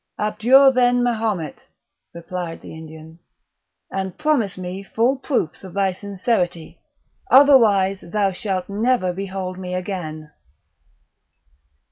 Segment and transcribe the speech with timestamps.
[0.17, 1.67] "Abjure, then, Mahomet,"
[2.11, 3.19] replied the Indian,
[3.91, 6.79] "and promise me full proofs of thy sincerity,
[7.29, 10.31] otherwise thou shalt never behold me again."